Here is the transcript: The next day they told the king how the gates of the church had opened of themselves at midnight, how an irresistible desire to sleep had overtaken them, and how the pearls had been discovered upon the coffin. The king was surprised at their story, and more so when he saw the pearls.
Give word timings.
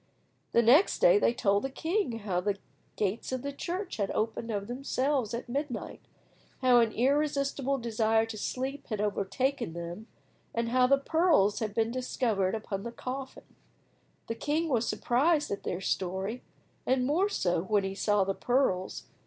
The 0.51 0.63
next 0.63 0.97
day 0.97 1.19
they 1.19 1.31
told 1.31 1.63
the 1.63 1.69
king 1.69 2.17
how 2.21 2.41
the 2.41 2.57
gates 2.95 3.31
of 3.31 3.43
the 3.43 3.53
church 3.53 3.97
had 3.97 4.09
opened 4.15 4.49
of 4.49 4.65
themselves 4.65 5.31
at 5.35 5.47
midnight, 5.47 6.01
how 6.63 6.79
an 6.79 6.91
irresistible 6.93 7.77
desire 7.77 8.25
to 8.25 8.35
sleep 8.35 8.87
had 8.87 8.99
overtaken 8.99 9.73
them, 9.73 10.07
and 10.55 10.69
how 10.69 10.87
the 10.87 10.97
pearls 10.97 11.59
had 11.59 11.75
been 11.75 11.91
discovered 11.91 12.55
upon 12.55 12.81
the 12.81 12.91
coffin. 12.91 13.55
The 14.25 14.33
king 14.33 14.69
was 14.69 14.87
surprised 14.89 15.51
at 15.51 15.61
their 15.61 15.81
story, 15.81 16.41
and 16.83 17.05
more 17.05 17.29
so 17.29 17.61
when 17.61 17.83
he 17.83 17.93
saw 17.93 18.23
the 18.23 18.33
pearls. 18.33 19.03